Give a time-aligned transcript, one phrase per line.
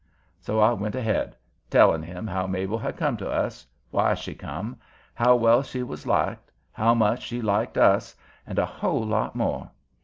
[0.39, 1.35] So I went ahead,
[1.69, 4.77] telling him how Mabel had come to us, why she come,
[5.13, 8.15] how well she was liked, how much she liked us,
[8.47, 9.69] and a whole lot more.